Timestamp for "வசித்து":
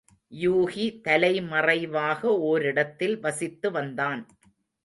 3.19-3.71